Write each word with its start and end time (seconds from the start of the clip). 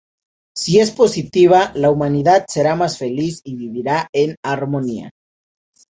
Si 0.59 0.79
es 0.79 0.89
positiva, 0.89 1.71
la 1.75 1.91
humanidad 1.91 2.45
será 2.47 2.75
más 2.75 2.97
feliz 2.97 3.39
y 3.43 3.55
vivirá 3.55 4.09
en 4.13 4.35
armonía. 4.41 5.11